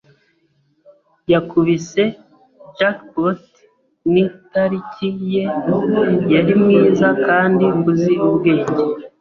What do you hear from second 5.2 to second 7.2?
ye. Yari mwiza